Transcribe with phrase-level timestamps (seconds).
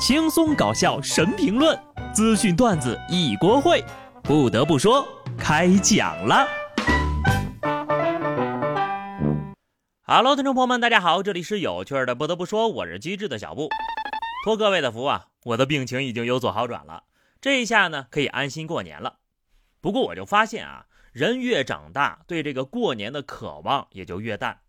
[0.00, 1.78] 轻松搞笑神评论，
[2.14, 3.84] 资讯段子一锅烩。
[4.22, 6.48] 不得不说，开讲了。
[10.06, 12.14] Hello，听众朋友们，大家好，这里是有趣的。
[12.14, 13.68] 不得不说，我是机智的小布，
[14.42, 17.04] 托各位的福啊，我的病情已经有所好转了，
[17.38, 19.18] 这一下呢可以安心过年了。
[19.82, 24.60] 不过我就发现啊，人越长大，对这个过年的渴望也就越淡。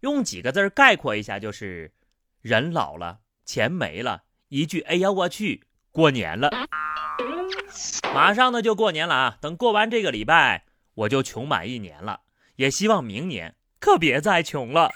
[0.00, 1.92] 用几个字概括一下，就是
[2.42, 6.50] 人老了，钱没了，一句“哎呀我去，过年了”。
[8.14, 9.38] 马上呢就过年了啊！
[9.40, 12.20] 等过完这个礼拜，我就穷满一年了。
[12.54, 14.90] 也希望明年可别再穷了。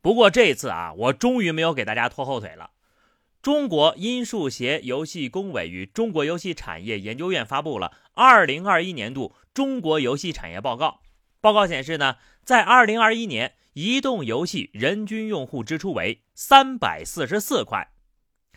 [0.00, 2.70] 不过这次啊，我终于没有给大家拖后腿了。
[3.42, 11.00] 中国音数协游戏工委与中国游戏产业研究院发布了二零二一年度中国游戏产业报告。
[11.40, 17.92] 报告显示呢，在二零二一年，移动游戏人均用户支出为三百四十四块。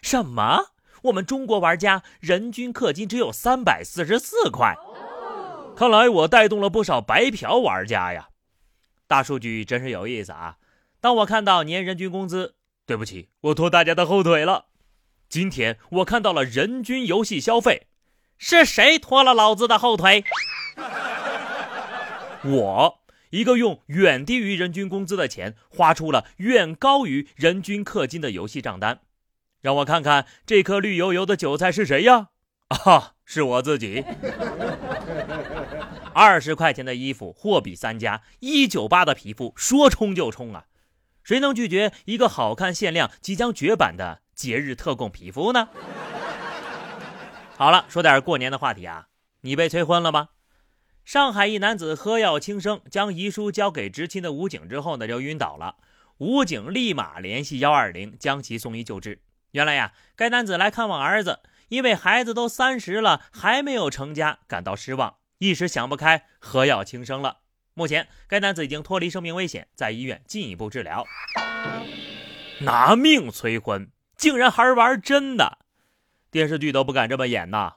[0.01, 0.71] 什么？
[1.03, 4.75] 我们中国玩家人均氪金只有三百四十四块？
[5.75, 8.29] 看来我带动了不少白嫖玩家呀！
[9.07, 10.57] 大数据真是有意思啊！
[10.99, 12.55] 当我看到年人均工资，
[12.87, 14.65] 对不起，我拖大家的后腿了。
[15.29, 17.85] 今天我看到了人均游戏消费，
[18.39, 20.23] 是谁拖了老子的后腿？
[22.43, 22.99] 我
[23.35, 29.01] 一个用远低于人均工资的钱，花出了远高于人均氪金的游戏账单，
[29.59, 32.29] 让我看看这颗绿油油的韭菜是谁呀？
[32.69, 34.05] 啊，是我自己。
[36.13, 40.67] 二十块钱的衣服货比三家，一九八的皮肤说冲就冲啊！
[41.21, 45.67] 谁能拒绝一个好看、限量、即将绝版的节日特供皮肤呢？
[47.57, 49.07] 好了，说点过年的话题啊，
[49.41, 50.29] 你被催婚了吗？
[51.05, 55.75] 上海一男子喝药轻生，将遗书交给执勤的武警之后呢，就晕倒了。
[56.17, 59.21] 武警立马联系幺二零，将其送医救治。
[59.51, 67.41] 原来呀，该男子来看望儿子，因为孩子都三十了还没有成家，感到失望，一时想不开，喝药轻生了。
[67.75, 71.05] 目前，该男子已经脱离生命危险，在医院进一步治疗。
[72.61, 75.59] 拿命催婚，竟然还玩真的？
[76.31, 77.75] 电视剧都不敢这么演呐！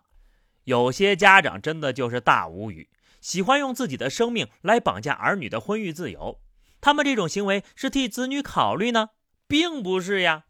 [0.65, 2.89] 有些家长真的就是大无语。
[3.21, 6.41] 喜欢用自己的生命来绑架儿女的婚育自由，
[6.81, 9.11] 他们这种行为是替子女考虑呢，
[9.47, 10.45] 并不是呀，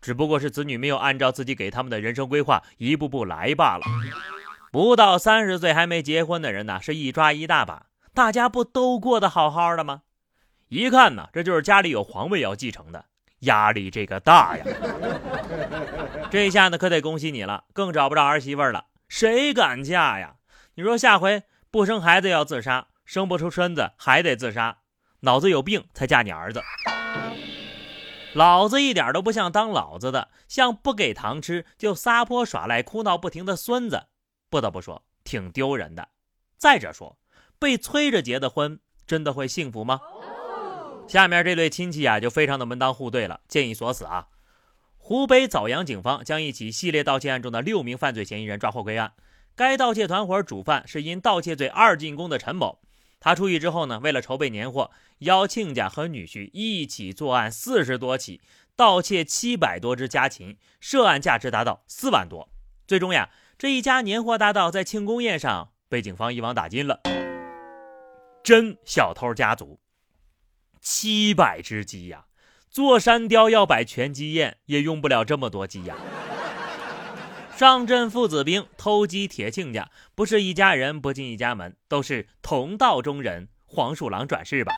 [0.00, 3.84] 只不过是子女没有按照自己给他们的人生规划一步步来罢了。
[4.72, 10.02] 不到三十岁还没结婚的人呢，是一抓一大把，大家不都过得好好的吗？
[10.68, 13.04] 一看呢，这就是家里有皇位要继承的，
[13.40, 14.64] 压力这个大呀。
[16.30, 20.36] 这下呢，可得恭喜你了，更找不着儿媳妇了，谁敢嫁呀？
[20.74, 21.44] 你说下回。
[21.74, 24.78] 不生孩子要自杀，生不出孙子还得自杀，
[25.22, 26.62] 脑子有病才嫁你儿子。
[28.32, 34.04] 老子一点都不像当老子的，像不给糖吃就撒泼耍赖、哭闹不停的孙子。
[34.48, 36.10] 不得不说，挺丢人的。
[36.56, 37.18] 再者说，
[37.58, 40.00] 被催着结的婚，真的会幸福吗？
[41.08, 44.28] 下面这对亲戚啊，就非常的门当户对了，建议锁死啊。
[44.96, 49.14] 湖北枣阳警方将一起系列盗窃案中的六名犯罪嫌疑人抓获归案。
[49.56, 52.80] 该盗窃团伙主犯是因盗窃罪二进宫的陈某，
[53.20, 58.40] 他出狱之后呢，为了筹备年货，邀亲家和女婿一起作案四十多起，
[58.74, 62.48] 盗窃七百多只家禽，涉案价值达到四万多。
[62.88, 67.00] 最终呀，这一家年货大盗在庆功宴上被警方一网打尽了。
[68.42, 69.78] 真小偷家族，
[70.80, 72.26] 七百只鸡呀，
[72.68, 75.94] 做山雕要摆全鸡宴也用不了这么多鸡呀。
[77.56, 83.48] 上阵父子兵，偷鸡铁亲家，不是一家人不进一家门，都是同道中人。
[83.64, 84.72] 黄鼠狼转世吧。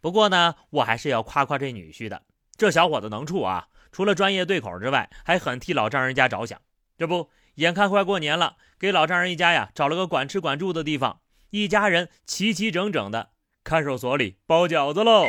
[0.00, 2.22] 不过呢，我还是要夸夸这女婿的，
[2.56, 3.68] 这小伙子能处啊！
[3.92, 6.60] 除了专业对口之外，还很替老丈人家着想。
[6.96, 13.30] 这不，眼看快过年了，给老丈人一家呀找了个管吃管住的地方，一家人齐齐整整的，
[13.62, 15.28] 看守所里包饺子喽。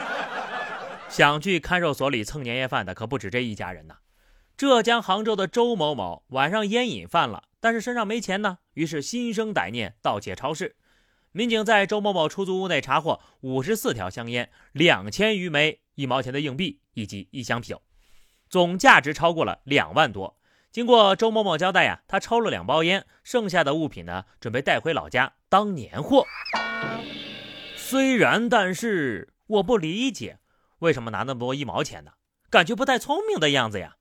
[1.08, 3.96] 想去看守所里蹭年夜饭的可不止这一家人呐。
[4.60, 10.76] 浙江杭州的周某某晚上烟瘾犯了，但是身上没钱呢，于是心生歹念，盗窃超市。
[11.32, 17.80] 民警在周某某出租屋内查获五十四条香烟、两千余枚一毛钱的硬币以及一箱啤酒，
[18.50, 20.36] 总价值超过了两万多。
[20.70, 26.26] 经过周某某交代呀，他抽了两包烟，剩下的物品呢，准备带回老家当年货。
[27.76, 30.38] 虽然，但是我不理解，
[30.80, 32.12] 为什么拿那么多一毛钱呢？
[32.50, 33.96] 感觉不太聪明的样子呀。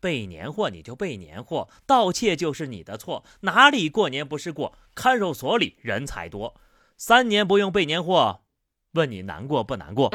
[0.00, 4.74] 备年货你就备年货，盗窃就是你的错，哪里过年不是过？
[4.94, 6.56] 看守所里人才多，
[6.96, 8.40] 三年不用备年货，
[8.92, 10.10] 问你难过不难过？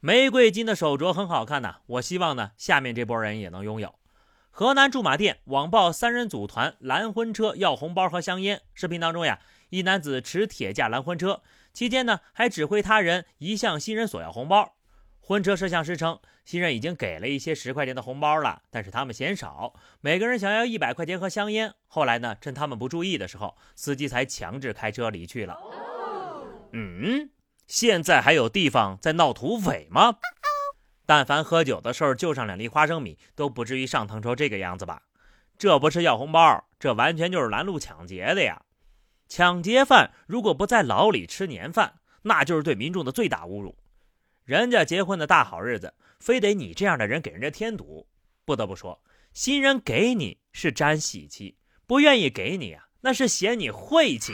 [0.00, 3.94] 玫瑰金的手镯很好看呐，我希望呢，下面这波人也能拥有。
[4.50, 9.38] 河南驻马店网曝三人组团拦婚车要红包和香烟，视频当中呀，
[9.70, 11.42] 一男子持铁架拦婚车，
[11.72, 14.74] 期间呢还指挥他人一向新人索要红包。
[15.24, 21.72] 婚车摄像师称，新人已经给了一些十块钱的红包了，但是他们嫌少，每个人想要一百块钱和香烟。
[21.86, 25.56] 后来呢，趁他们不注意的时候，司机才强制开车离去了。
[26.72, 27.30] 嗯。
[27.68, 30.16] 现在还有地方在闹土匪吗？
[31.06, 35.02] 但凡喝酒的时候就上两粒花生米，都不至于上腾成这个样子吧？
[35.56, 38.62] 这不是要红包，这完全就是拦路抢劫的呀！
[39.28, 43.78] 抢劫犯如果不在牢里吃年饭，那就是对民众的最大侮辱。
[44.44, 48.08] 人家结婚的大好日子，非得你这样的人给人家添堵。
[48.44, 49.00] 不得不说，
[49.32, 51.56] 新人给你是沾喜气，
[51.86, 54.32] 不愿意给你啊，那是嫌你晦气。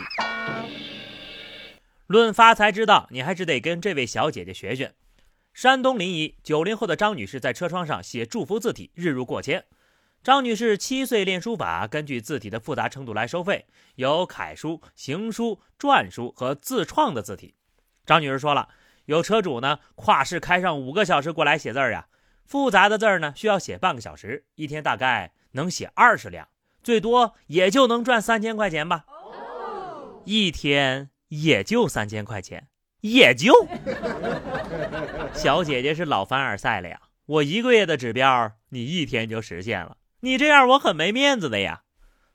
[2.07, 4.95] 论发财之道，你还是得跟这位小姐姐学学。
[5.53, 9.67] 山东临沂九零后的张女士在车窗上写祝福字体，日入过千。
[10.23, 13.67] 张女士七岁练书法，根据字体的复杂程度来收费，
[13.97, 17.55] 有楷书、行书、篆书和自创的字体。
[18.07, 18.69] 张女士说了，
[19.09, 22.07] 有车主呢跨市开上五个小时过来写字儿呀，
[22.45, 26.47] 复杂的字儿呢需要写半个小时，一天大概能写二十辆，
[26.83, 29.05] 最多也就能赚三千块钱吧，
[30.25, 31.11] 一天。
[31.29, 32.69] 也就三千块钱，
[33.03, 33.53] 也就。
[35.35, 36.99] 小姐姐是老凡尔赛了呀！
[37.27, 41.83] 我一个月的指标，你一天就实现了，你这样我很没面子的呀。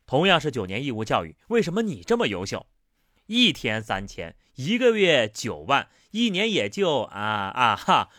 [0.05, 2.67] 同样是九年义务教育，为什么你这么优秀？
[3.25, 8.09] 一天三千，一个月九万，一年也就啊啊哈！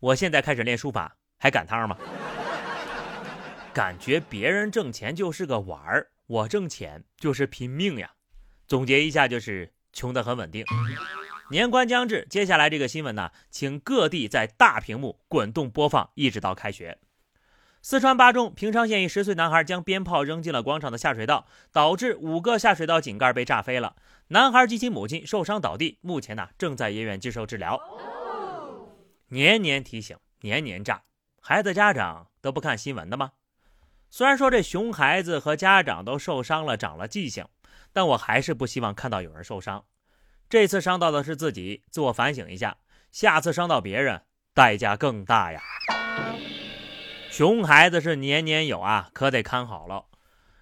[0.00, 1.96] 我现在开始练书法，还赶趟吗？
[3.74, 8.12] 感觉别人挣钱就是个玩儿，我挣钱就是拼命呀。
[8.66, 9.72] 总结一下就是。
[9.92, 10.64] 穷得很稳定。
[11.50, 16.96] 年关将至，接下来这个新闻呢，请各地在大屏幕滚动播放，一直到开学。
[17.82, 23.96] 四川巴中平昌县一十岁男孩将鞭炮扔进了广场的下水道，导致五个下水道井盖被炸飞了。
[24.28, 27.80] 男孩及其母亲受伤倒地，目前呢正在医院接受治疗。
[29.28, 31.02] 年年提醒，年年炸，
[31.40, 33.32] 孩子家长都不看新闻的吗？
[34.10, 37.46] 虽然说这熊孩子和家长都受伤了，长了记性。
[37.92, 39.84] 但我还是不希望看到有人受伤。
[40.48, 42.76] 这次伤到的是自己，自我反省一下，
[43.10, 44.22] 下次伤到别人，
[44.54, 45.60] 代价更大呀。
[47.30, 50.06] 熊孩子是年年有啊，可得看好了。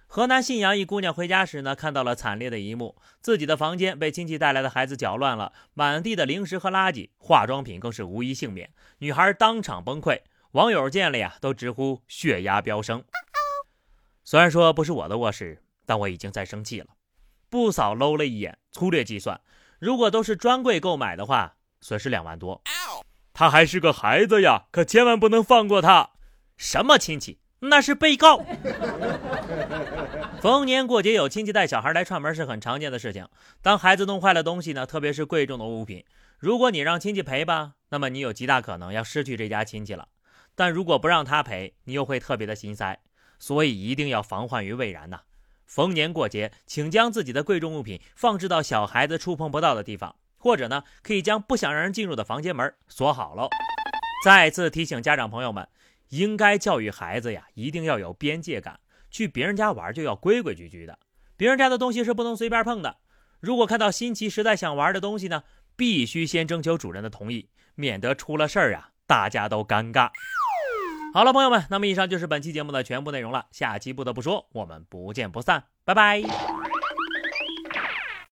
[0.05, 8.71] 河南信阳一姑娘回家时呢，看到了惨烈的一幕：自己的房间被亲戚带来的孩子搅乱了，满地的零食和垃圾，化妆品更是无一幸免。
[8.99, 10.21] 女孩当场崩溃，
[10.51, 13.03] 网友见了呀，都直呼血压飙升。
[14.23, 16.87] 虽然说不是我的卧室，但我已经在生气了。
[17.49, 19.41] 不扫搂了一眼，粗略计算，
[19.79, 22.61] 如果都是专柜购买的话，损失两万多。
[23.33, 26.11] 他还是个孩子呀，可千万不能放过他。
[26.59, 27.39] 什么亲戚？
[27.61, 28.43] 那是被告。
[30.41, 33.27] 逢年过节有亲戚带小孩来串门是很常见的事情。
[33.61, 36.03] 当孩子弄坏了东西呢，特别是贵重的物品，
[36.37, 40.09] 如果你让亲戚赔吧，那么你有极大可能要失去这家亲戚了。
[40.53, 42.99] 但如果不让他赔，你又会特别的心塞。
[43.39, 45.21] 所以一定要防患于未然呐。
[45.65, 53.47] 逢年过节，请将自己的贵重物品放置到小孩子触碰不到的地方，或者呢，可以将不想让人进入的房间门锁好喽。
[54.25, 55.65] 再次提醒家长朋友们，
[56.09, 60.99] 应该教育孩子呀，一定要有边界感，去别人家玩就要规规矩矩的，
[61.37, 62.97] 别人家的东西是不能随便碰的。
[63.39, 65.43] 如果看到新奇、实在想玩的东西呢，
[65.75, 70.09] 必须先征求主人的同意，免得出了事儿啊，大家都尴尬。
[71.13, 73.47] 好了，朋友们，那么以上就是本期节目的全部内容了。
[73.51, 76.58] 下期不得不说，我们不见不散，拜拜。